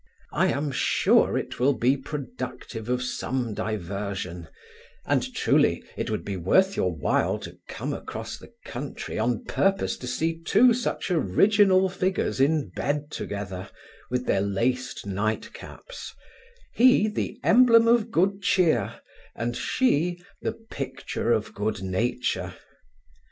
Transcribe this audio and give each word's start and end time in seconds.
I 0.33 0.47
am 0.47 0.71
sure 0.71 1.37
it 1.37 1.59
will 1.59 1.73
be 1.75 1.95
productive 1.95 2.89
of 2.89 3.03
some 3.03 3.53
diversion; 3.53 4.47
and, 5.05 5.31
truly, 5.35 5.83
it 5.95 6.09
would 6.09 6.25
be 6.25 6.37
worth 6.37 6.75
your 6.75 6.91
while 6.91 7.37
to 7.37 7.59
come 7.67 7.93
across 7.93 8.39
the 8.39 8.51
country 8.65 9.19
on 9.19 9.43
purpose 9.43 9.97
to 9.97 10.07
see 10.07 10.41
two 10.41 10.73
such 10.73 11.11
original 11.11 11.87
figures 11.87 12.41
in 12.41 12.69
bed 12.75 13.11
together, 13.11 13.69
with 14.09 14.25
their 14.25 14.41
laced 14.41 15.05
night 15.05 15.53
caps; 15.53 16.15
he, 16.73 17.07
the 17.07 17.39
emblem 17.43 17.87
of 17.87 18.09
good 18.09 18.41
cheer, 18.41 19.01
and 19.35 19.55
she, 19.55 20.19
the 20.41 20.53
picture 20.53 21.31
of 21.31 21.53
good 21.53 21.83
nature. 21.83 22.55